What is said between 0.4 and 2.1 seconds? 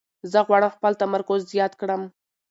غواړم خپل تمرکز زیات کړم.